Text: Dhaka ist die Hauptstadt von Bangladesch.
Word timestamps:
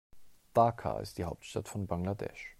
Dhaka 0.55 0.97
ist 1.01 1.19
die 1.19 1.25
Hauptstadt 1.25 1.67
von 1.69 1.85
Bangladesch. 1.85 2.49